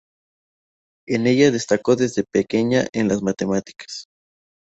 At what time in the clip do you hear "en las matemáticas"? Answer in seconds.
2.91-4.07